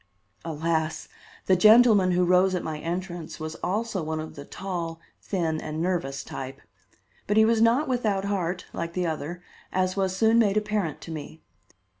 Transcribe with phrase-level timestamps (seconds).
[0.43, 1.07] Alas!
[1.45, 5.79] the gentleman who rose at my entrance was also one of the tall, thin and
[5.79, 6.59] nervous type.
[7.27, 11.11] But he was not without heart, like the other, as was soon made apparent to
[11.11, 11.43] me.